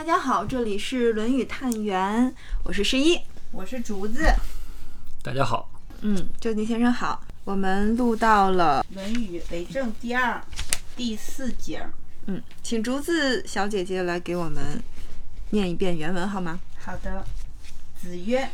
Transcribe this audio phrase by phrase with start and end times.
[0.00, 2.26] 大家好，这里是《论语探源》，
[2.64, 3.20] 我是十一，
[3.52, 4.24] 我是竹子。
[5.22, 7.22] 大家好，嗯，周迪先生好。
[7.44, 10.42] 我们录到了《论语为政》第二
[10.96, 11.86] 第四节。
[12.24, 14.82] 嗯，请竹子小姐姐来给我们
[15.50, 16.58] 念一遍原文好吗？
[16.78, 17.22] 好的。
[17.94, 18.48] 子曰：“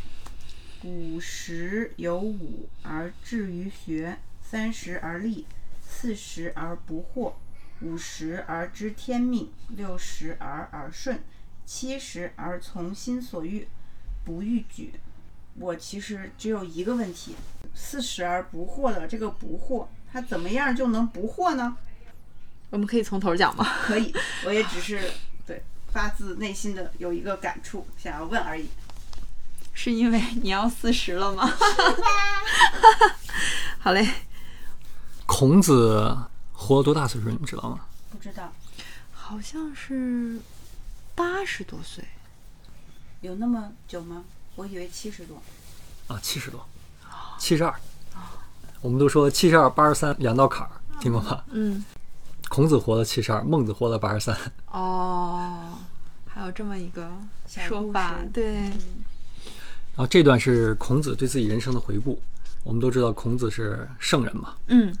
[0.83, 5.45] 五十有五而志于学，三十而立，
[5.87, 7.31] 四十而不惑，
[7.79, 11.17] 五十而知天命，六十而耳顺，
[11.67, 13.67] 七十而从心所欲，
[14.25, 14.93] 不逾矩。”
[15.59, 17.35] 我其实只有一个问题：
[17.75, 21.75] 四十而不惑的，这个不惑，它怎么样就能不惑呢？
[22.69, 23.65] 我们可以从头讲吗？
[23.83, 24.13] 可以，
[24.45, 25.11] 我也只是
[25.45, 28.67] 对发自内心的有一个感触，想要问而已。
[29.73, 31.49] 是因为你要四十了吗？
[33.79, 34.07] 好嘞。
[35.25, 36.17] 孔子
[36.53, 37.29] 活了多大岁数？
[37.29, 37.85] 你们知道吗？
[38.11, 38.53] 不知道，
[39.11, 40.39] 好像是
[41.17, 42.05] 八十多岁。
[43.21, 44.23] 有那么久吗？
[44.55, 45.41] 我以为七十多。
[46.05, 46.63] 啊，七十多，
[47.39, 47.73] 七十二。
[48.81, 50.69] 我们都说七十二、八十三两道坎儿，
[51.01, 51.43] 听过吗？
[51.49, 51.83] 嗯。
[52.49, 54.37] 孔子活了七十二，孟子活了八十三。
[54.67, 55.79] 哦，
[56.27, 57.11] 还有这么一个
[57.47, 58.53] 说法，对。
[58.53, 62.21] 然后这段是孔子对自己人生的回顾。
[62.63, 64.95] 我们都知道孔子是圣人嘛，嗯。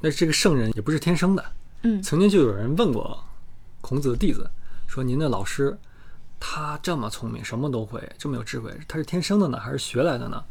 [0.00, 1.52] 那这个圣人也不是天生的，
[1.84, 2.02] 嗯。
[2.02, 3.24] 曾经就有人问过
[3.80, 4.48] 孔子的弟子，
[4.90, 5.78] 说：“您的老师
[6.40, 10.42] 他这么聪明，什么都会，这么有智慧，他是天生的呢，还是学来的呢？”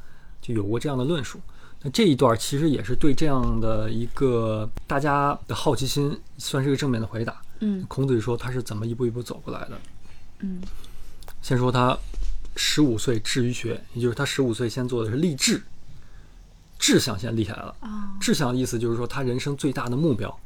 [0.41, 1.39] 就有过这样的论述。
[1.81, 7.41] 那这一段其实也是对这样的一个大家的好奇心，算是一个正面的回答。
[7.59, 7.85] 嗯。
[7.87, 9.79] 孔子说他是怎么一步一步走过来的。
[10.39, 10.61] 嗯。
[11.41, 11.97] 先说他。
[12.61, 15.61] 十五岁志于学，也就是他十五岁先做的是立志，
[16.77, 17.73] 志向先立下来了。
[18.19, 20.37] 志向的意思就是说他人生最大的目标，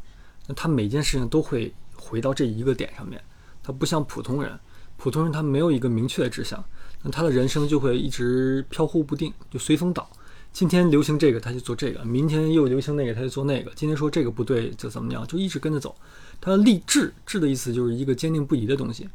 [0.46, 3.20] 那他每件事情都会回到这一个点上面。
[3.64, 4.60] 他不像普通人，
[4.98, 6.64] 普通人他没有一个明确的志向，
[7.02, 10.08] 那他的人生就会一直飘忽不定，就随风倒。
[10.52, 13.72] 今天流行这个他就做这个，明天又流行那个他就做那个。
[13.74, 15.96] 今天说这个不对就怎么样，就一直跟着走。
[16.40, 19.10] 他立志，志的意思就是一个坚定不移的东西。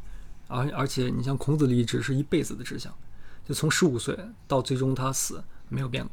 [0.47, 2.93] 而而且，你像孔子立志是一辈子的志向，
[3.47, 4.17] 就从十五岁
[4.47, 6.11] 到最终他死没有变过。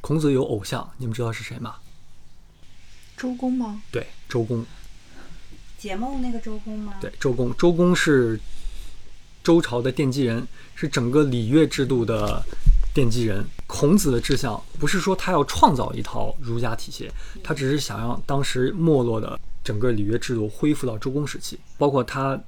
[0.00, 1.76] 孔子有偶像，你们知道是谁吗？
[3.16, 3.82] 周公吗？
[3.90, 4.64] 对，周公。
[5.80, 6.92] 解梦那个周公吗？
[7.00, 7.56] 对，周公。
[7.56, 8.38] 周公是
[9.42, 12.44] 周朝的奠基人，是整个礼乐制度的
[12.94, 13.44] 奠基人。
[13.66, 17.10] 孔子的志向不是说他要创造一套儒家体系，
[17.42, 22.38] 他只是想让当时没落的整个礼乐制度恢复到周公时期，包括他。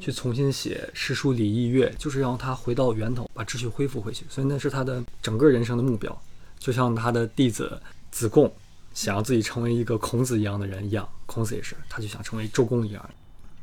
[0.00, 4.24] 去重新写诗书礼义乐，就是让他回到源头，把秩序恢复回去。
[4.28, 6.16] 所以那是他的整个人生的目标。
[6.60, 7.76] 就像他的弟子
[8.12, 8.54] 子贡
[8.94, 13.10] 想要自己成为一个孔子一样的人一样，孔子也是，他就想成为周公一样。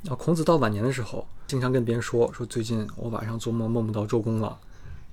[0.04, 4.58] 然后孔子到晚年的时候，经常跟别人说说最近我晚上做梦梦不到周公了，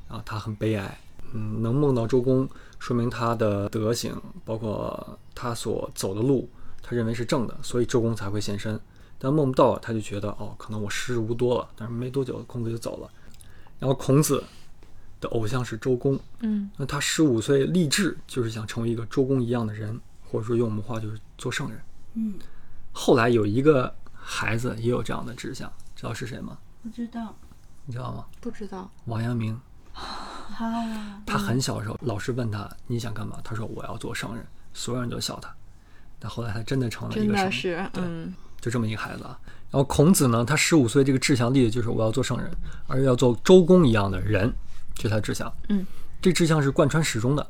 [0.06, 0.96] 啊他很悲哀。
[1.32, 2.48] 嗯，能梦到周公，
[2.78, 4.14] 说明他的德行，
[4.44, 6.48] 包括他所走的路，
[6.80, 8.78] 他认为是正的，所以周公才会现身。
[9.18, 11.68] 但梦不到，他就觉得哦，可能我时日无多了。
[11.74, 13.10] 但是没多久，孔子就走了。
[13.80, 14.44] 然后孔子
[15.20, 20.00] 的偶像是周公，嗯，那他十五岁立志就是想成为一个周公一样的人，
[20.30, 21.80] 或者说用我们话就是做圣人。
[22.14, 22.34] 嗯，
[22.92, 26.58] 后来有一个孩子也有这样的志向，知道是谁吗？
[26.82, 27.34] 不知道，
[27.84, 28.24] 你知道吗？
[28.40, 28.90] 不知道。
[29.06, 29.58] 王阳明。
[29.94, 33.38] 啊，他很小的时候，老师问他你想干嘛？
[33.44, 35.54] 他说我要做圣人，所有人都笑他。
[36.18, 37.36] 但后来他真的成了一个圣人。
[37.36, 38.34] 真的是，嗯。
[38.60, 39.38] 就这么一个孩子啊，
[39.70, 42.50] 然后孔子呢，他十五岁这个志向立的就是我要做圣人，
[42.86, 44.50] 而要做周公一样的人，
[44.94, 45.52] 这是他志向。
[45.68, 45.84] 嗯，
[46.22, 47.46] 这志向是贯穿始终的，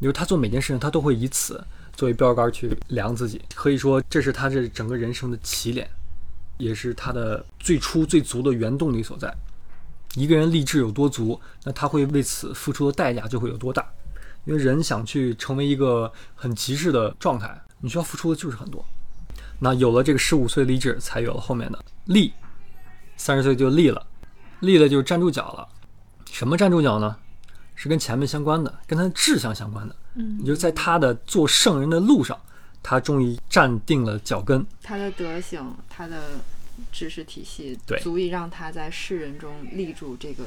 [0.00, 1.62] 就是他做每件事情，他都会以此
[1.98, 5.90] 作为标杆去量自己，可以说这是他这整个人生的起点，
[6.56, 9.34] 也是他的最初最足的原动力所在。
[10.14, 13.84] 一个人立志有多足，那他会为此付出的代价就会有多大，
[14.44, 18.84] 因为人想去成为一个很极致的状态，你需要付出的就是很多。
[19.58, 22.32] 那有了这个十五岁立志，才有了后面的立。
[23.16, 24.06] 三十岁就立了，
[24.60, 25.66] 立了就站住脚了。
[26.30, 27.16] 什么站住脚呢？
[27.80, 29.94] 是跟前面相关的，跟他的志向相关的。
[30.14, 32.36] 嗯，也就在他的做圣人的路上，
[32.82, 34.66] 他终于站定了脚跟。
[34.82, 36.20] 他的德行，他的
[36.90, 40.42] 知识体系，对，足以让他在世人中立住这个。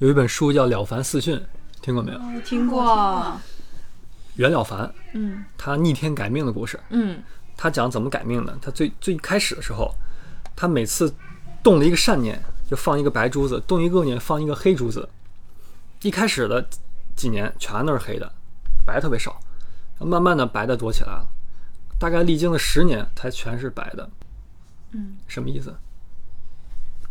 [0.00, 1.36] 有一本书叫《了凡四训》，
[1.80, 2.40] 听过没有？
[2.40, 3.40] 听过。
[4.34, 7.22] 袁了凡，嗯，他逆天改命的故事，嗯。
[7.56, 8.58] 他讲怎么改命的？
[8.60, 9.94] 他最最开始的时候，
[10.56, 11.14] 他每次
[11.62, 12.38] 动了一个善念，
[12.68, 15.08] 就放一个白珠子；动一个恶念，放一个黑珠子。
[16.02, 16.68] 一开始的
[17.14, 18.32] 几年全都是黑的，
[18.84, 19.40] 白特别少。
[19.98, 21.26] 慢慢的白的多起来了，
[21.98, 24.10] 大概历经了十年才全是白的。
[24.90, 25.74] 嗯，什么意思？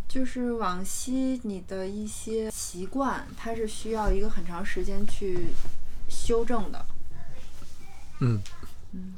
[0.08, 5.48] 就是往昔你的一些习惯，它是需要一个很长时间去
[6.08, 6.86] 修正的。
[8.20, 8.40] 嗯
[8.92, 9.16] 嗯，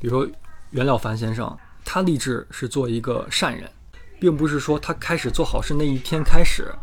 [0.00, 0.30] 比如说
[0.70, 3.70] 袁了凡先生，他立志是做一个善人，
[4.18, 6.74] 并不是说他开始做好事那一天开始，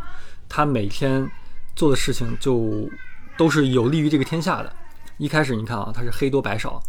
[0.47, 1.29] 他每天
[1.75, 2.89] 做的事情就
[3.37, 4.73] 都是有利于这个天下的。
[5.17, 6.81] 一开始你看啊，他是黑多白少，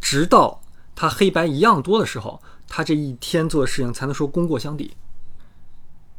[0.00, 0.60] 直到
[0.94, 4.96] 他黑白一样多的时候，他这一天做的事情才能说功过相抵。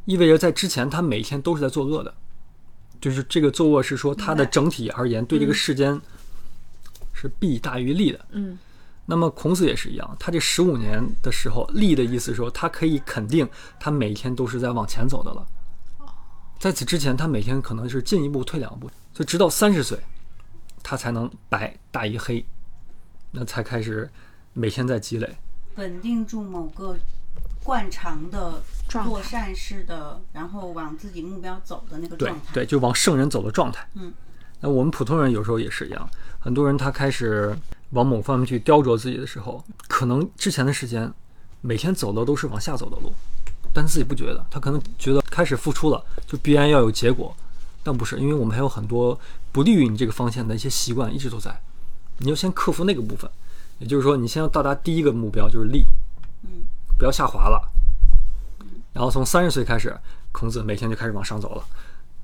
[0.05, 2.13] 意味着在之前他每天都是在作恶的，
[3.01, 5.99] 就是这个作恶是说他的整体而言对这个世间
[7.13, 8.25] 是弊大于利的。
[8.31, 8.57] 嗯
[9.07, 13.47] 那么孔子也是一样，他这十五年的时候，利的意思是说，他可以肯定
[13.79, 15.45] 他每天都是在往前走的了。
[16.65, 19.99] 在此之前，他每天可能是进一步退两步，就直到三十岁，
[20.81, 22.43] 他才能白大于黑，
[23.29, 24.09] 那才开始
[24.53, 25.37] 每天在积累。
[25.75, 26.97] 稳定住某个
[27.63, 32.51] 惯常的状态做善事的，然后往自己目标走的那个状态。
[32.51, 33.87] 对，就往圣人走的状态。
[33.93, 34.11] 嗯，
[34.61, 36.09] 那我们普通人有时候也是一样，
[36.39, 37.55] 很多人他开始
[37.91, 41.13] 往某方面去雕琢自己的时候，可能之前的时间
[41.61, 43.13] 每天走的都是往下走的路，
[43.71, 47.35] 但自己不觉得，他可能觉得开始付出了就必然要有结果，
[47.83, 49.19] 但不是，因为我们还有很多
[49.51, 51.61] 不利于你这个方向的一些习惯一直都在，
[52.19, 53.29] 你要先克服那个部分，
[53.79, 55.83] 也就是说，你先要到达第一个目标就是利，
[56.43, 56.63] 嗯，
[56.97, 57.69] 不要下滑了。
[58.93, 59.93] 然后从三十岁开始，
[60.31, 61.65] 孔子每天就开始往上走了。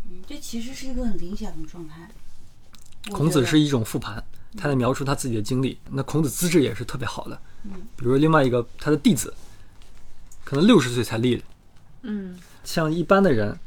[0.09, 2.09] 嗯，这其实是一个很理想的状态。
[3.11, 4.23] 孔子是一种复盘，
[4.55, 5.77] 他在描述他自己的经历。
[5.89, 9.33] 那孔子资质也是特别好的，嗯比如另外一个他的弟子，
[10.45, 11.43] 可能六十岁才立，
[12.03, 13.57] 嗯像一般的人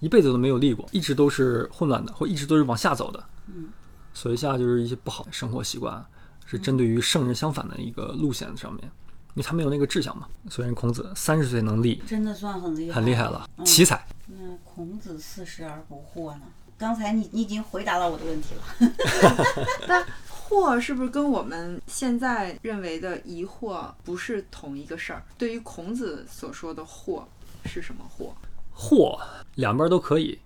[0.00, 3.24] 一辈子都没有立过，一直都是混乱的，或一直都是往下走的。
[3.46, 3.68] 嗯，
[4.12, 6.04] 所以下就是一些不好的生活习惯，
[6.46, 10.26] 是针对于圣人相反的一个路线上面，因为他没有那个志向嘛。
[10.48, 14.06] 所以孔子三十岁能立，真的算很厉害，很厉害了，嗯奇才。
[14.26, 16.42] 那孔子四十而不惑呢？
[16.76, 18.92] 刚才你你已经回答了我的问题了。
[19.86, 25.22] 但惑是不是跟我们现在认为的疑惑不是同一个事儿？
[25.38, 27.22] 对于孔子所说的惑
[27.64, 28.30] 是什么惑？
[28.72, 29.18] 或
[29.54, 30.38] 两边都可以，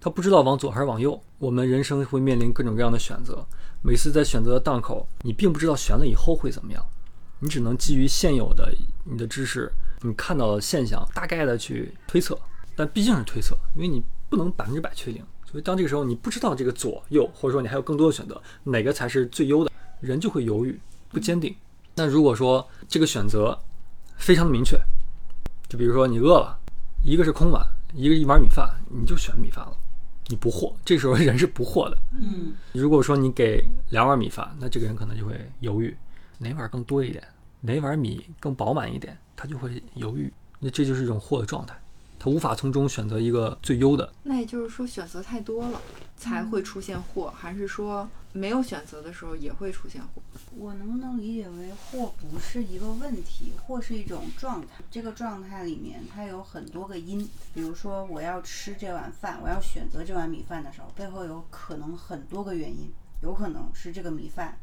[0.00, 1.20] 他不知道往左还是往右。
[1.38, 3.44] 我们人生会面临各种各样的选择，
[3.82, 6.84] 每次在选择的档口，你并不知道选了以后会怎么样，
[7.40, 8.72] 你只能基于现有的
[9.04, 9.70] 你的知识，
[10.02, 12.38] 你看到的现象，大概的去推测，
[12.74, 15.22] 但毕竟是推测，因为你不能百分之百确定。
[15.44, 19.70] 所以当这个时候你不知道这个左右，或者说你还有更多的选择，哪个才是最优的，
[20.00, 20.80] 人就会犹豫，
[21.10, 21.54] 不坚定。
[21.94, 23.58] 那如果说这个选择
[24.16, 24.78] 非常的明确，
[25.68, 26.58] 就比如说你饿了。
[27.02, 27.64] 一个是空碗，
[27.94, 29.72] 一个一碗米饭，你就选米饭了，
[30.26, 30.74] 你不惑。
[30.84, 31.96] 这时候人是不惑的。
[32.20, 35.96] 嗯，如果说你给两碗米饭，那这个人可能就会犹豫，
[36.38, 37.22] 哪碗更多一点，
[37.60, 40.32] 哪碗米更饱满一点，他就会犹豫。
[40.58, 41.78] 那这就是一种惑的状态，
[42.18, 44.12] 他无法从中选择一个最优的。
[44.22, 45.80] 那也就是说选择太多了
[46.16, 50.22] 才会出现惑，还是说没有选择的时候也会出现货？
[50.56, 54.68] 我能不能理解为货不是一个问题，货是一种状态？
[54.90, 62.90] 这个状态里面它有很多个因，比如说我要吃这碗饭，我要选择这碗米饭的时候，背后有可能很多个原因，
[63.22, 64.56] 有可能是这个米饭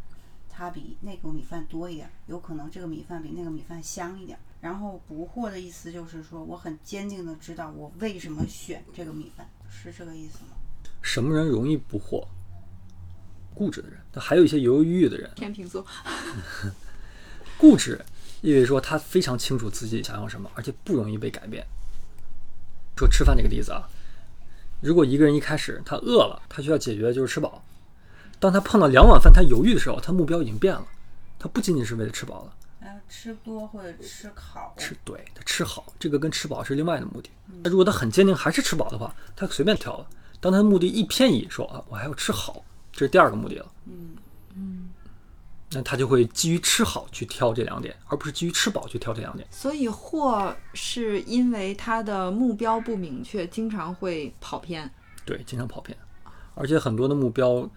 [0.50, 4.38] 它比那个米饭多一点，有可能这个米饭比那个米饭香一点。
[4.64, 10.56] 然后不惑的意思就是说，我很坚定的知道我为什么选这个米饭，是这个意思吗？
[11.02, 12.26] 什么人容易不惑？
[13.54, 15.30] 固执的人，但还有一些犹犹豫豫的人。
[15.36, 15.86] 天秤座，
[17.60, 18.00] 固执
[18.40, 21.68] 意味着说他非常清楚自己想要什么，而且不容易被改变。
[22.96, 23.90] 说吃饭这个例子啊，
[24.80, 27.62] 如果一个人一开始他饿了，他需要解决的就是吃饱。
[28.40, 30.88] 当他碰到两碗饭，他犹豫的时候，他目标已经变了，
[31.38, 32.56] 他不仅仅是为了吃饱了，
[33.16, 37.30] 吃多或者吃好，吃对他吃好，这个跟吃饱是另外的目的。
[37.62, 40.08] 那如果他很坚定还是吃饱的话，他随便挑了。
[40.42, 43.72] 当他的目的一偏移，说啊我还要吃好，这是第二个目的了。
[43.86, 44.16] 嗯
[44.56, 44.90] 嗯
[45.72, 49.48] 那他就会基于吃好去挑这两点，而不是基于吃饱去挑这两点。
[49.52, 54.92] 所以或是因为他的目标不明确，经常会跑偏。
[55.24, 55.96] 对，经常跑偏，
[56.56, 57.70] 而且很多的目标，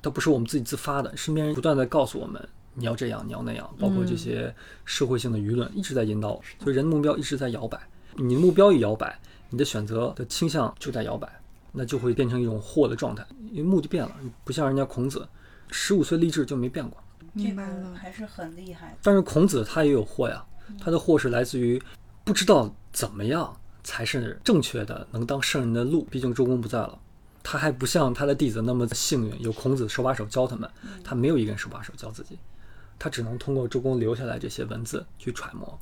[0.00, 7.78] 它不是我们自己自发的，身边人不断在告诉我们你要这样，你要那样，包括这些社会性的舆论一直在引导，所以人的目标一直在摇摆。
[8.16, 9.18] 你的目标一摇摆，
[9.50, 11.28] 你的选择的倾向就在摇摆，
[11.72, 14.14] 那就会变成一种惑的状态，因为目的变了，
[14.44, 15.26] 不像人家孔子，
[15.70, 16.98] 十五岁立志就没变过。
[17.34, 18.96] 这明白了，还是很厉害。
[19.02, 20.44] 但是孔子他也有惑呀，
[20.78, 21.82] 他的惑是来自于
[22.24, 26.06] 不知道怎么样才是正确的，能当圣人的路。
[26.10, 26.98] 毕竟周公不在了，
[27.42, 30.70] 他还不像他的弟子那么幸运，有孔子手把手教他们，
[31.02, 32.38] 他没有一个人手把手教自己，
[33.02, 35.76] 他只能通过周公留下来这些文字去揣摩，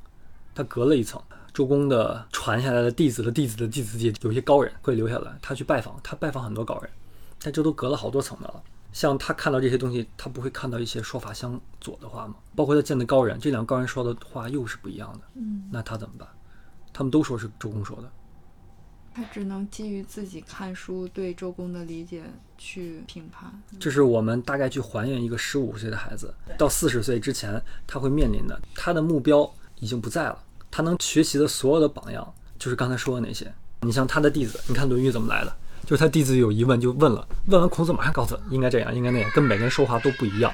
[0.55, 1.21] 他隔了一层。
[1.53, 6.91] 周公的传下来的弟子的弟子的弟子界，有些高人会留下来，他去拜访，他拜访很多高人，
[7.39, 8.63] 但这都隔了好多层的了。
[8.91, 12.37] 像他看到这些东西，他不会看到一些说法相左的话吗？
[12.57, 16.27] 包括他见的高人，这两个高人说的话又是不一样的，嗯，那他怎么办？
[16.91, 18.11] 他们都说是周公说的，
[19.21, 22.23] 他只能基于自己看书对周公的理解
[22.57, 23.53] 去评判。
[23.79, 33.53] 这是我们大概去还原一个十五岁的孩子到四十岁之前他会面临的，他的目标已经不在了，他能学习的所有的榜样就是刚才说的那些。
[33.83, 35.55] 你像他的弟子，你看《论语》怎么来的？
[35.85, 40.51] 就是他弟子有疑问就问了，问完孔子马上告诉他应该这样，应该那样，跟每个人说话都不一样。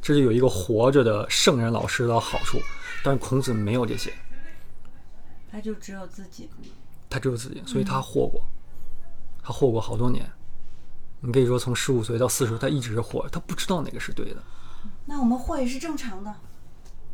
[0.00, 2.58] 这就有一个活着的圣人老师的好处，
[3.04, 4.12] 但是孔子没有这些，
[5.48, 6.50] 他就只有自己。
[7.12, 8.42] 他只有自己，所以他活过，
[9.42, 10.28] 他活过好多年。
[11.20, 14.42] 你可以说从十五岁到四十，他一直是活着，他不知道哪个是对的，
[15.04, 16.34] 那我们惑也是正常的。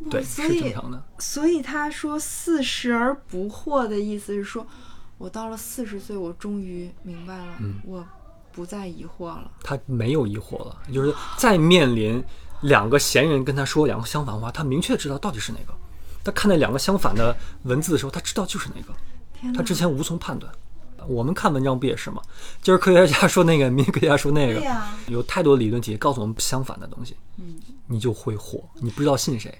[0.09, 1.03] 对，是正常的。
[1.19, 4.65] 所以他说“四十而不惑”的意思是说，
[5.17, 8.03] 我到了四十岁，我终于明白了，嗯我
[8.53, 9.51] 不再疑惑了。
[9.61, 12.23] 他没有疑惑了，就是再面临
[12.61, 15.73] 两个闲人跟他说两个相反话，他明确知道到底是哪个。
[16.23, 18.93] 他看那两个相反的文字的时候，他知道就是哪个！
[19.55, 20.51] 他之前无从判断。
[21.07, 22.21] 我们看文章不也是吗？
[22.61, 24.61] 今儿科学家说那个，明天科学家说那个，
[25.07, 27.55] 有太多理论体系告诉我们相反的东西，嗯，
[27.87, 29.57] 你就会火，你不知道信谁。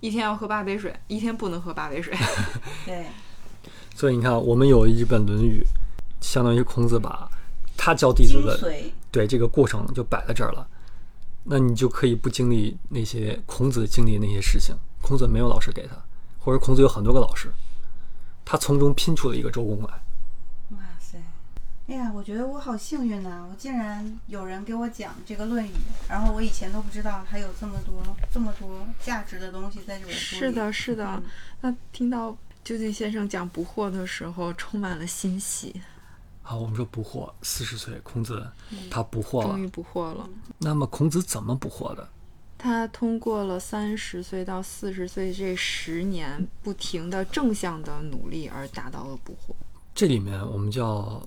[0.00, 2.14] 一天要喝八杯水，一天不能喝八杯水。
[2.84, 3.06] 对，
[3.94, 5.62] 所以你看，我们有一本《论语》，
[6.20, 7.28] 相当于孔子把
[7.76, 8.58] 他教弟子的。
[9.12, 10.66] 对这个过程就摆在这儿了，
[11.44, 14.76] 那你就可以不经历那些孔子经历的那些事情。
[15.00, 15.96] 孔子没有老师给他，
[16.38, 17.50] 或者孔子有很多个老师，
[18.46, 19.88] 他从中拼出了一个周公来。
[20.70, 21.18] 哇塞！
[21.88, 25.70] 哎呀，我觉得我好幸运呐、我竟然有人给我讲这个《论语》，
[26.08, 30.40] 然后我以前都不知道还有这么多这么多价值的东西在这本书里。
[30.40, 31.22] 是的，是的嗯。
[31.62, 35.82] 那听到究竟先生讲不惑的时候，充满了欣喜，
[36.42, 38.48] 好，我们说不惑，四十岁，孔子
[38.88, 39.48] 他不惑了。
[39.48, 40.28] 终于不惑了。
[40.58, 42.08] 那么孔子怎么不惑的？
[42.66, 49.54] 他通过了三十岁到四十岁这十年不停的正向的努力而达到了不惑。
[49.94, 51.22] 这里面我们就要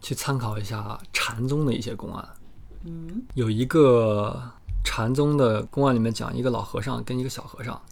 [0.00, 2.28] 去参考一下禅宗的一些公案。
[2.84, 4.40] 嗯，有一个
[4.84, 7.82] 禅宗的公案里面讲，一个老和尚跟一个小和尚，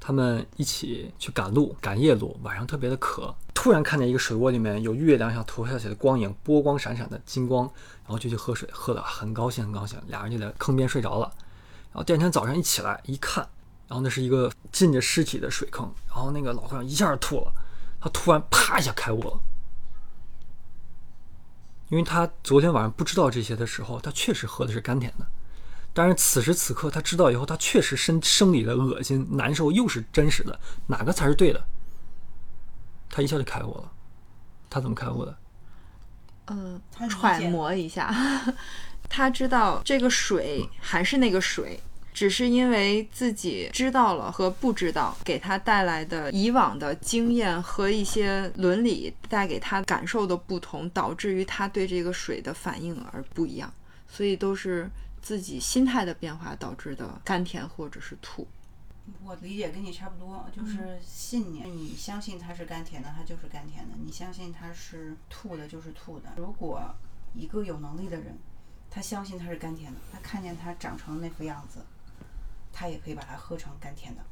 [0.00, 7.70] 他们一起去赶路，赶夜路，晚上特别的渴，突然看见一个水窝里面有月亮像投下去的光影，波光闪闪的金光，
[8.02, 11.32] 然后就去喝水，喝的很高兴，很高兴，俩人就在坑边睡着了。
[11.96, 13.48] 然后第二天早上一起来一看，
[13.88, 17.50] 然后那是一个浸着尸体的水坑，然后那个老和尚一下就吐了，
[17.98, 19.40] 他突然啪一下开悟了。
[21.88, 25.26] 因为他昨天晚上不知道这些的时候，他确实喝的是甘甜的，
[25.94, 31.64] 但是此时此刻他知道以后，他确实生生理的恶心难受又是真实的，哪个才是对的？
[33.08, 33.90] 他一下就开悟了。
[34.68, 35.34] 他怎么开悟的？
[36.48, 38.14] 嗯他揣摩一下，
[39.08, 41.80] 他知道这个水还是那个水，
[42.12, 53.72] 只是因为自己知道了和不知道给他带来的以往的经验和一些伦理带给他感受的不同，导致于他对这个水的反应而不一样，
[54.08, 58.46] 所以都是自己心态的变化导致的甘甜或者是吐。
[59.24, 61.64] 我理解跟你差不多，就是信念。
[61.64, 66.32] 你相信它是甘甜的，它就是甘甜的；你相信它是吐的，就是吐的。
[66.36, 66.82] 如果
[67.32, 68.36] 一个有能力的人，
[68.90, 71.80] 他相信它是甘甜的，他看见它长成那副样子，
[72.72, 74.22] 他也可以把它喝成甘甜的。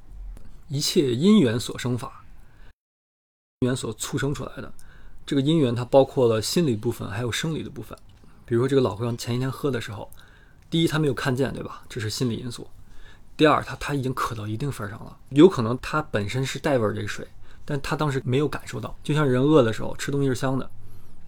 [0.68, 2.24] 一切因缘所生法，
[3.60, 4.72] 因缘所促生出来的。
[5.26, 7.98] 这个因缘它包括了心理部分，还有生理的部分。
[8.46, 10.10] 比如说这个老和尚前一天喝的时候，
[10.68, 11.82] 第一他没有看见，对吧？
[11.88, 12.68] 这是心理因素。
[13.36, 17.26] 第二，他他已经渴到一定份儿上了，有可能他本身是带味儿这个水，
[17.64, 18.96] 但他当时没有感受到。
[19.02, 20.70] 就像人饿的时候吃东西是香的。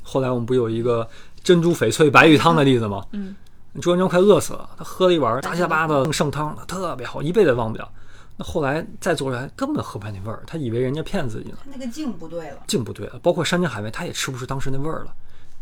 [0.02, 1.09] 后来我们不有一个
[1.46, 3.06] 珍珠翡翠白玉汤的例子吗？
[3.12, 3.36] 嗯，
[3.80, 7.88] 朱元璋快饿死了，他喝了一碗杂七杂八的剩汤，特别好，一辈子忘不了。
[8.36, 12.58] 那后来再做出来，根本喝不出来那味儿，他以为人家骗自己呢，他那个劲不对了。
[12.66, 13.20] 劲不对了。
[13.22, 15.14] 包括山珍海味，他也吃不出当时那味儿了。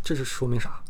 [0.02, 0.80] 这是说明啥？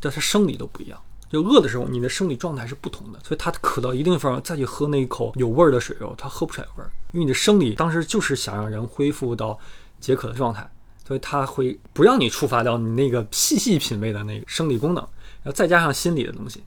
[0.00, 0.98] 这他生理都不一样。
[1.30, 9.58] 就饿的时候，你的生理状态是不同的，所以他渴到一定份儿再去喝那一口有味儿的水肉，他喝不出来味儿，因为你的生理当时就是想让人恢复到
[10.00, 10.66] 解渴的状态，
[11.08, 15.02] 所以他会不让你触发到你那个细细品味的那个生理功能，
[15.42, 16.62] 然后再加上心理的东西，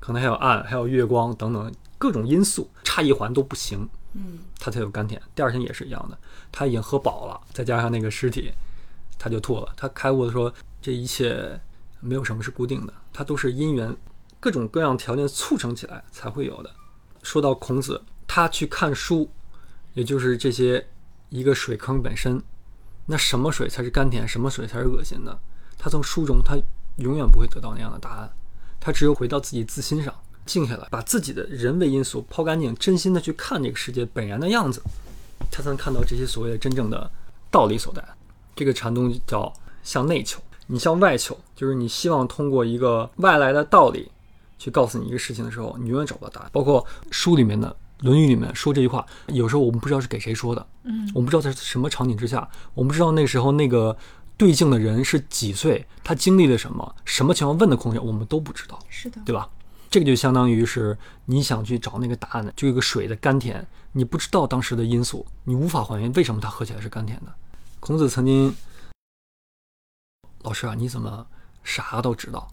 [0.00, 5.22] 可能还有暗，还有月光等等各种因素，差一环都不行，嗯，他才有甘甜。
[5.36, 6.18] 第二天也是一样的，
[6.50, 8.50] 他已经喝饱了，再加上那个尸体，
[9.20, 9.72] 他就吐了。
[9.76, 11.60] 他开悟的说，这一切
[12.00, 13.96] 没有什么是固定的，它都是因缘，
[14.40, 16.70] 各种各样条件促成起来才会有的。
[17.22, 19.30] 说到孔子，他去看书，
[19.92, 20.84] 也就是这些
[21.28, 22.42] 一个水坑本身，
[23.06, 25.38] 那什么水才是甘甜，什么水才是恶心的？
[25.78, 26.56] 他从书中，他
[26.96, 28.30] 永远不会得到那样的答案。
[28.80, 30.14] 他只有回到自己自心上，
[30.46, 34.82] 静下来，把自己的人为因素抛干净，真心的去看这个世界本然的样子，
[35.50, 37.10] 他才能看到这些所谓的真正的
[37.50, 38.02] 道理所在。
[38.56, 44.10] 这个禅宗叫向内求，你向外求，就是你希望通过一个外来的道理
[44.58, 46.50] 去告诉你一个事情的时候，你永远找不到答案。
[46.52, 47.68] 包括书里面的
[48.00, 53.96] 《论语》里面说这句话，有时候我们不知道是给谁说的，嗯，我们不知道在什么场景之下，我们不知道那时候那个
[54.36, 59.48] 对镜的人是几岁，他经历了什么，什么情况问的空间，我们都不知道，是的，对吧？
[59.90, 67.32] 这个就相当于是你想去找那个答案的，就一个水的甘甜，你不知道当时的因素，你无法还原为什么它喝起来是甘甜的。
[67.78, 68.52] 孔子曾经，
[70.42, 71.24] 老师啊，你怎么
[71.62, 72.48] 啥都知道？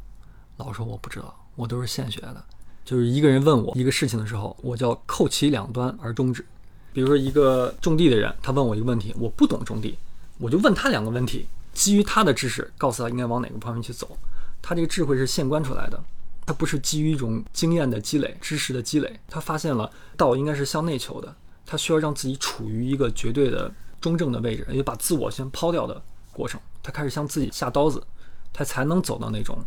[0.58, 2.46] 老师说我不知道，我都是现学的。
[2.84, 6.46] 就是一个人问我一个事情的时候，我叫扣其两端而终止。
[6.94, 9.98] 比如说一个种地的人，他问我一个问题，我不懂种地，
[10.38, 14.18] 我就问他两个问题，基于他的知识，告诉他应该往哪个方面去走。
[14.62, 16.04] 他这个智慧是现观出来的，
[16.46, 19.20] 他不是基于一种经验的积累、知识的积累。
[19.30, 21.34] 他发现了道应该是向内求的，
[21.66, 23.72] 他需要让自己处于一个绝对的
[24.02, 26.02] 中正的位置，也就把自我先抛掉的
[26.34, 26.60] 过程。
[26.84, 28.04] 他开始向自己下刀子，
[28.52, 29.64] 他才能走到那种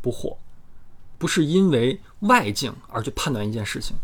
[0.00, 0.36] 不惑。
[1.18, 3.96] 不是因为外境而去判断一件事情，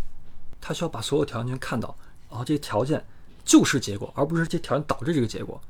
[0.60, 1.96] 他需要把所有条件全看到，
[2.30, 3.04] 然后这些条件
[3.44, 5.60] 就是结果，而不是这些条件导致这个结果。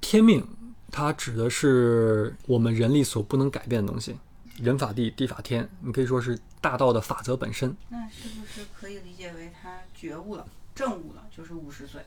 [0.00, 0.46] 天命，
[0.90, 4.16] 它指的是我们人力所不能改变的东西，
[4.60, 7.76] 人法地，地法天，你可以说是大道的法则本身。
[7.88, 12.04] 那是不是可以理解为他觉悟了、正悟了，就是五十岁？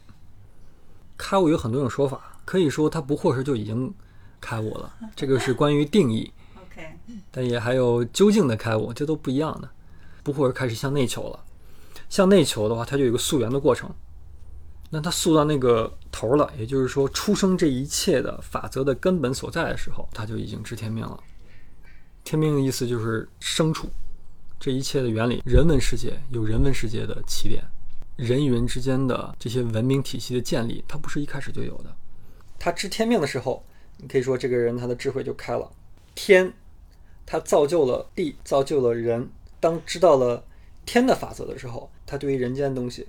[1.17, 3.93] 开悟有很多种说法，可以说他不惑时就已经
[4.39, 6.31] 开悟了，这个是关于定义。
[7.31, 9.69] 但也还有究竟的开悟，这都不一样的。
[10.23, 11.39] 不惑而开始向内求了，
[12.09, 13.89] 向内求的话，它就有个溯源的过程。
[14.89, 21.19] 那它溯到那个头了，也就是说，出生这一切的法则的根本所在的时候，它就已经知天命了。
[22.23, 23.87] 天命的意思就是生处，
[24.59, 25.43] 这一切的原理。
[25.45, 27.63] 人文世界有人文世界的起点，
[28.15, 31.95] 人与人之间的这些文明体系的建立，它不是一开始就有的。
[32.57, 33.63] 他知天命的时候，
[33.97, 35.71] 你可以说这个人他的智慧就开了。
[36.15, 36.51] 天，
[37.25, 39.29] 他造就了地，造就了人。
[39.59, 40.43] 当知道了
[40.85, 43.07] 天的法则的时候，他对于人间的东西，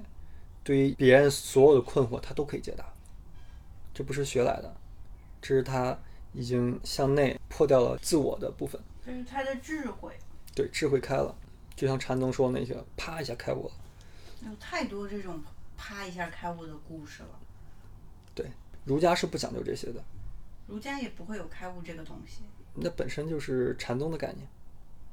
[0.64, 2.84] 对于别人所有的困惑，他都可以解答。
[3.92, 4.74] 这不是学来的，
[5.42, 5.98] 这是他
[6.32, 10.12] 已经向内破掉了自我的部分，这是他的智慧。
[10.54, 11.34] 对智慧开了。
[11.74, 13.72] 就像禅宗说那些，啪一下开悟了。
[14.46, 15.42] 有太多这种
[15.76, 17.28] 啪一下开悟的故事了。
[18.34, 18.50] 对，
[18.86, 20.02] 儒家是不讲究这些的，
[20.66, 22.40] 儒家也不会有开悟这个东西。
[22.76, 24.46] 那本身就是禅宗的概念。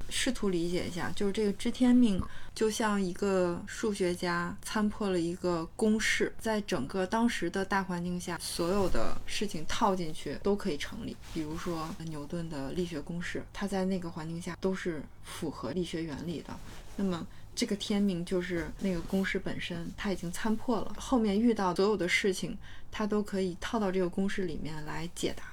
[0.10, 2.22] 试图理解一下，就是这个知天命，
[2.54, 11.16] 就像一个数学家参破了一个公式，在整个当时的大环境下，所有的事情套进去都可以成立。
[11.34, 16.54] 比如说牛顿的力学公式，它在那个环境下都是符合力学原理的。
[16.98, 22.56] 那么这个天命就是那个公式本身，它已经参破了，后面遇到所有的事情，
[22.92, 25.46] 它都可以套到这个公式里面来解答。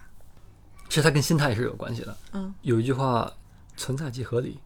[0.90, 2.16] 其实它跟心态是有关系的。
[2.32, 3.32] 嗯，有一句话，
[3.76, 4.58] 存在即合理，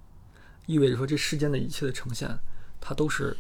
[0.65, 2.29] 意味着说这世间的一切的呈现，
[2.81, 3.37] 它都是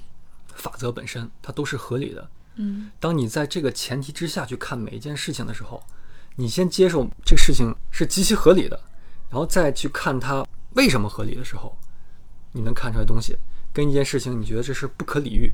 [0.54, 2.30] 法则本身，它都是合理的。
[2.56, 5.82] 嗯，当你在这个前提之下去看每一件事情的时候，
[6.36, 8.78] 你先接受这个事情是极其合理的，
[9.30, 11.74] 然后再去看它为什么合理的时候，
[12.52, 13.34] 你能看出来东西。
[13.72, 15.50] 跟一件事情你觉得这是不可理喻，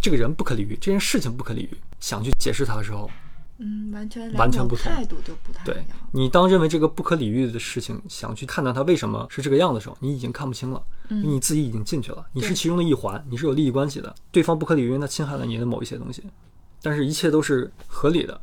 [0.00, 3.10] 这个人不可理喻，这件事情不可理喻，想去解释它的时候，
[3.58, 5.84] 嗯，完全完全不同态度就不太对。
[6.12, 14.14] 你当认为这个不可理喻的事情，想去看到它为什么是这个样的时候，你已经看不清了，你自己已经进去了，你是其中的一环，你是有利益关系的。
[14.30, 16.22] 对方不可理喻，那侵害了你的某一些东西，
[16.80, 18.40] 但是一切都是合理的，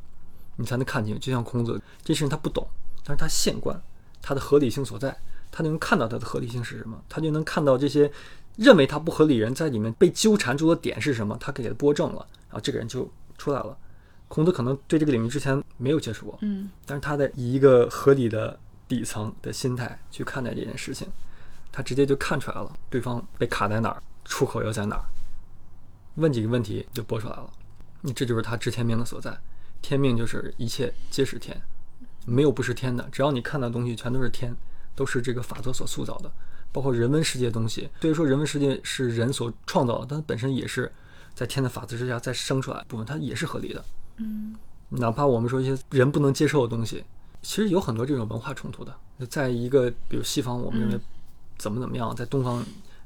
[0.57, 1.17] 你才能看清。
[1.19, 2.67] 就像孔子，这事情他不懂，
[3.03, 3.81] 但是他现观
[4.21, 5.15] 他的合理性所在，
[5.49, 8.11] 他就能看到它的合理性是什么，他就能看到这些
[8.57, 13.77] 认为他不合理人在里面被纠缠住的点是什么，他给他拨正了，然后这个人就出来了。
[14.27, 21.07] 孔子可能对这个领域之前没有接触过，嗯但是他在以一个合理的底层的心态去看待这件事情，
[21.71, 25.05] 他直接就看出来了对方被卡在哪儿，出口又在哪儿，
[26.15, 27.49] 问几个问题就播出来了。
[28.01, 29.35] 你这就是他知天命的所在，
[29.81, 31.59] 天命就是一切皆是天，
[32.25, 34.55] 没有不是天的，只要你看到的东西全都是天，
[34.95, 36.31] 都是这个法则所塑造的，
[36.71, 37.89] 包括人文世界的东西。
[38.01, 40.91] 虽然说人文世界是人所创造的，但它本身也是
[41.33, 43.83] 在天的法则之下再生出来部分，它也是合理的。
[44.17, 44.55] 嗯
[44.89, 47.03] 哪怕我们说一些人不能接受的东西，
[47.41, 48.95] 其实有很多这种文化冲突的。
[49.29, 50.99] 在一个比如西方，我们认为
[51.57, 52.63] 怎么怎么样，在东方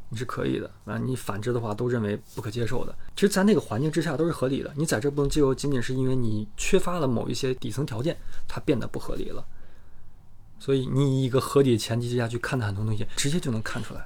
[0.10, 2.96] 你是可以的啊，你反之的话都认为不可接受的。
[3.16, 4.74] 其实，在那个环境之下都是合理的。
[4.76, 8.18] 你在这不能接受，仅仅是因为你缺乏了某一些底层条件，
[8.48, 9.46] 它变得不合理了。
[10.60, 14.06] 所以，你以一个合理的前提之下去看待很多东西，直接就能看出来，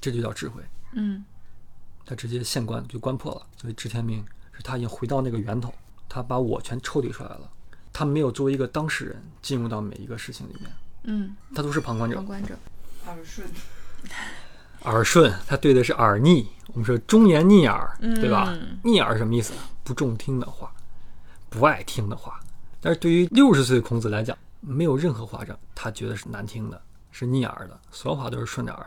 [0.00, 0.62] 这就叫智慧。
[0.92, 1.24] 嗯
[2.04, 3.46] 他直接现观就观破了。
[3.56, 5.72] 所以，知天命是他已经回到那个源头，
[6.14, 7.50] 他把我全抽离出来了。
[7.92, 10.70] 他没有作为一个当事人进入到每一个事情里面，
[11.04, 12.26] 嗯，他都是旁观者旁。
[12.26, 12.56] 观者。
[13.06, 13.48] 耳顺，
[14.84, 16.48] 耳顺，他对的是耳逆。
[16.68, 18.48] 我们说忠言逆耳，对吧？
[18.50, 19.52] 嗯逆耳什么意思？
[19.82, 20.72] 不中听的话，
[21.50, 22.40] 不爱听的话。
[22.80, 28.86] 但是对于六十岁的孔子来讲，没有任何话让他觉得是难听的，是逆耳的，所有话都是顺着耳，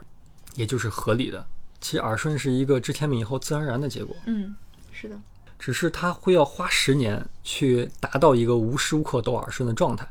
[0.56, 1.46] 也就是合理的。
[1.82, 4.56] 其实耳顺是一个知天命以后自然而然的结果，嗯，
[4.92, 5.20] 是的。
[5.60, 10.08] 只是他会要花十年去达到一个无时无刻都耳顺的状态，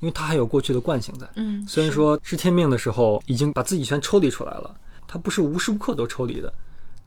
[0.00, 1.28] 因为他还有过去的惯性在。
[1.34, 4.74] 嗯，虽然说知天命的时候已经把自己全抽离出来了，
[5.06, 6.52] 他不是无时无刻都抽离的，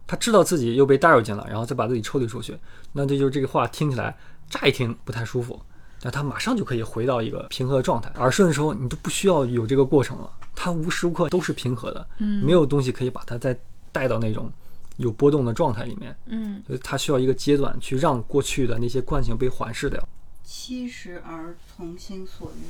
[0.06, 2.58] 他知道自己又被带入进来，然后再把自己抽离出去，
[2.92, 4.18] 那这就是这个话听起来
[4.50, 5.62] 乍一听不太舒服，
[6.02, 8.12] 但他马上就可以回到一个平和的状态。
[8.18, 13.58] 耳顺的时候，你都不需要有这个过程了，他无时无刻都是平和的，嗯没有东西可以把他再
[13.94, 14.52] 带到那种
[14.98, 20.08] 有波动的状态里面，嗯所以它需要一个阶段去让过去的那些惯性被缓释掉。
[20.44, 22.66] 七十而从心所欲。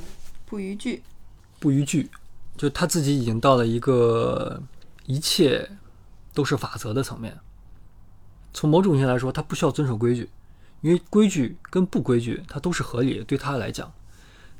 [0.46, 1.02] 不逾矩。
[1.58, 2.10] 不逾矩，
[2.56, 4.60] 就他自己已经到了一个
[5.06, 5.68] 一切
[6.34, 7.38] 都是法则的层面。
[8.52, 10.28] 从某种意义来说，他不需要遵守规矩，
[10.80, 13.90] 因为规矩跟不规矩它都是合理的，对他来讲。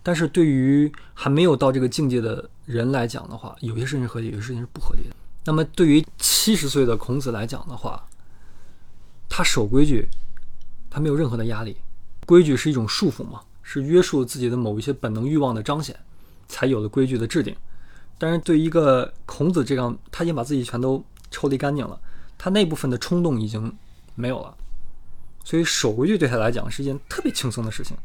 [0.03, 5.16] 但是对于还没有到这个境界的人来讲的话，有些事情是合理，有些事情是不合理的。
[5.44, 8.07] 那么对于七十岁的孔子来讲的话，
[9.28, 10.09] 他守规矩，
[10.90, 11.76] 他没有任何的压力。
[12.26, 15.96] 规矩是一种束缚嘛，是约束自己的某一些本能欲望的彰显。
[16.48, 17.57] 才有了规矩的制定。
[18.18, 21.98] 但是对于一个孔子这样，他已经把自己全都抽离干净了，
[22.37, 23.74] 他那部分的冲动已经
[24.14, 24.55] 没有了，
[25.44, 27.96] 所以守规矩对他来讲是一件特别轻松的事情，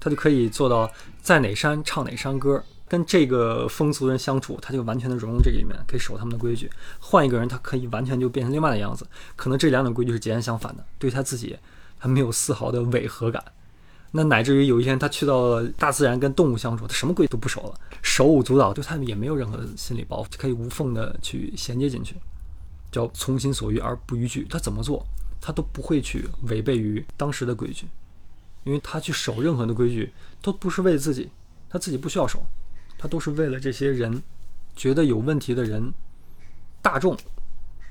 [0.00, 0.90] 他就可以做到
[1.22, 6.70] 在哪山唱哪山歌，跟这个风俗人相处，他就完全的融入这个里面，可以守他们的规矩。
[7.00, 11.56] 换一个人，他可以完全就变成另外的样子，可能这两种规矩是截然相反的，对他自己
[11.98, 13.42] 他没有丝毫的违和感。
[14.12, 22.14] 那乃至于有一天他去到了大自然跟动物相处，他什么规矩都不守了，手舞足蹈，对他也没有任何的心理包袱，可以无缝的去衔接进去，
[22.92, 24.46] 叫从心所欲而不逾矩。
[24.48, 25.04] 他怎么做，
[25.40, 27.86] 他都不会去违背于当时的规矩，
[28.64, 31.28] 因为他去守任何的规矩都不是为自己，
[31.68, 32.40] 他自己不需要守，
[32.98, 34.22] 他都是为了这些人
[34.74, 35.92] 觉得有问题的人
[36.80, 37.16] 大众，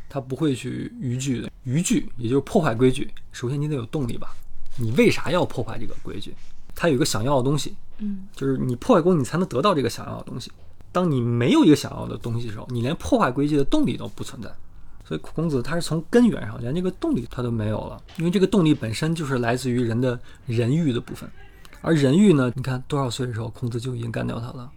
[0.10, 1.50] 他不会去逾矩的。
[1.64, 4.36] 逾矩也就是破坏规矩，首先你得有动力吧。
[4.78, 6.34] 你为啥要破坏这个规矩？
[6.74, 10.52] 他有一个想要的东西，嗯就是你破坏规矩，你才能得到这个想要的东西。
[10.92, 14.50] 当你没有一个想要的东西的时候，你连破坏规矩的动力都不存在。
[15.08, 21.30] 所以孔子他是从根源上连这个动力他都没有了，因为这个动力本身就是来自于人的人欲的部分。
[21.82, 24.72] 而人欲呢，你看多少岁的时候，孔子就已经干掉他了。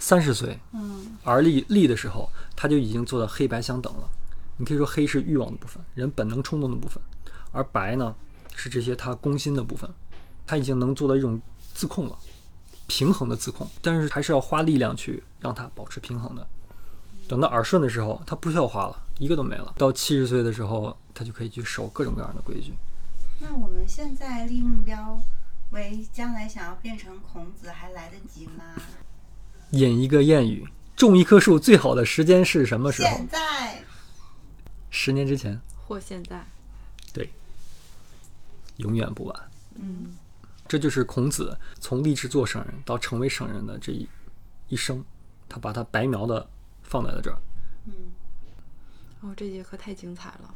[0.00, 4.08] 三十岁嗯而立立的时候，他就已经做到黑白相等了。
[4.56, 7.00] 你可以说黑是欲望的部分，人本能冲动的部分，
[7.52, 8.12] 而白呢
[8.56, 9.88] 是这些他攻心的部分。
[10.46, 11.40] 他已经能做到一种
[11.74, 12.18] 自控了，
[12.88, 16.44] 平衡的自控，但是还是要花力量去让它保持平衡的。
[17.28, 19.72] 等到耳顺的时候，他不需要花了，一个都没了。
[19.78, 22.74] 到七十岁的时候，他就可以去守各种各样的规矩。
[23.38, 25.22] 那我们现在立目标
[25.70, 28.64] 为将来想要变成孔子，还来得及吗？
[29.70, 33.28] 引一个谚语：种一棵树最好的时间是什么时候现？
[33.28, 33.84] 在
[34.90, 36.44] 十年之前，或现在。
[37.12, 37.30] 对，
[38.76, 39.50] 永远不晚。
[39.76, 40.14] 嗯
[40.66, 44.08] 这就是孔子从立志做圣人到成为圣人的这一
[44.68, 45.04] 一生，
[45.48, 46.48] 他把他白描的
[46.82, 47.38] 放在了这儿。
[47.86, 47.92] 嗯，
[49.20, 50.54] 哦，这节课太精彩了。